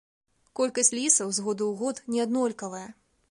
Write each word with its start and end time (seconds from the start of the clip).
Колькасць 0.59 0.89
лісаў 0.99 1.29
з 1.37 1.45
году 1.49 1.63
ў 1.67 1.75
год 1.83 2.01
неаднолькавая. 2.17 2.85